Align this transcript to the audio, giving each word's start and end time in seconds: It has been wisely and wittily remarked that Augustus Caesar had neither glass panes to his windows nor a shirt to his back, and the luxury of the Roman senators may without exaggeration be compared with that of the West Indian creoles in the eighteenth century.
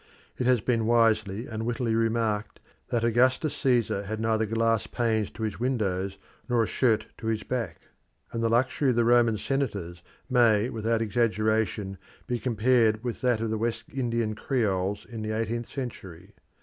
It 0.39 0.47
has 0.47 0.61
been 0.61 0.87
wisely 0.87 1.45
and 1.45 1.63
wittily 1.63 1.93
remarked 1.93 2.59
that 2.89 3.03
Augustus 3.03 3.55
Caesar 3.57 4.01
had 4.01 4.19
neither 4.19 4.47
glass 4.47 4.87
panes 4.87 5.29
to 5.29 5.43
his 5.43 5.59
windows 5.59 6.17
nor 6.49 6.63
a 6.63 6.67
shirt 6.67 7.05
to 7.19 7.27
his 7.27 7.43
back, 7.43 7.81
and 8.31 8.41
the 8.41 8.49
luxury 8.49 8.89
of 8.89 8.95
the 8.95 9.05
Roman 9.05 9.37
senators 9.37 10.01
may 10.27 10.71
without 10.71 11.03
exaggeration 11.03 11.99
be 12.25 12.39
compared 12.39 13.03
with 13.03 13.21
that 13.21 13.41
of 13.41 13.51
the 13.51 13.59
West 13.59 13.83
Indian 13.93 14.33
creoles 14.33 15.05
in 15.07 15.21
the 15.21 15.37
eighteenth 15.37 15.69
century. 15.69 16.33